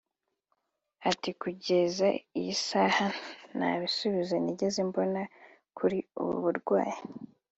Ati 1.09 1.29
“Kugeza 1.41 2.07
iyi 2.39 2.53
saha 2.67 3.07
nta 3.57 3.71
bisubizo 3.81 4.35
nigeze 4.43 4.79
mbona 4.89 5.21
kuri 5.77 5.97
ubu 6.19 6.33
burwayi 6.43 6.97